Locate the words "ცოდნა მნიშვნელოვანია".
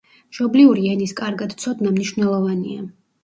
1.65-2.89